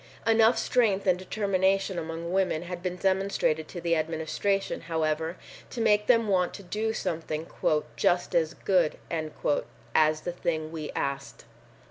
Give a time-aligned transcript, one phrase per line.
[0.25, 5.37] Enough strength and determination among women had been demonstrated to the Administration, however,
[5.69, 7.45] to make them want to do something
[7.95, 8.97] "just as good"
[9.93, 11.45] as the thing we asked.